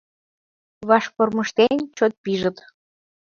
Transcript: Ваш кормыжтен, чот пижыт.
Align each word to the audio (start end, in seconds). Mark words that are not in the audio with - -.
Ваш 0.89 1.05
кормыжтен, 1.15 1.77
чот 1.97 2.13
пижыт. 2.23 2.57